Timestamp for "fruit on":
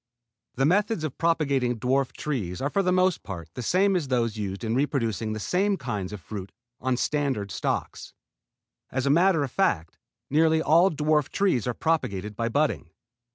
6.19-6.97